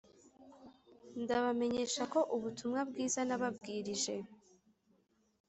ndabamenyesha 1.21 2.01
ko 2.13 2.19
ubutumwa 2.35 2.79
bwiza 2.89 3.19
nababwirije 3.27 4.15